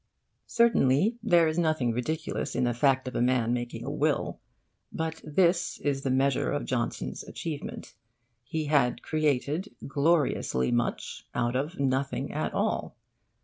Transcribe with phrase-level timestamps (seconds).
[0.47, 4.39] Certainly, there is nothing ridiculous in the fact of a man making a will.
[4.91, 7.93] But this is the measure of Johnson's achievement.
[8.43, 12.95] He had created gloriously much out of nothing at all.